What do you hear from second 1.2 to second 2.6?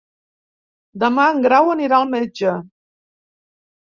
en Grau anirà al metge.